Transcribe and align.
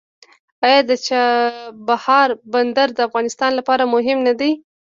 آیا 0.65 0.79
د 0.89 0.91
چابهار 1.07 2.29
بندر 2.53 2.87
د 2.93 2.99
افغانستان 3.07 3.51
لپاره 3.59 3.83
مهم 3.95 4.17
نه 4.27 4.33
دی؟ 4.39 4.51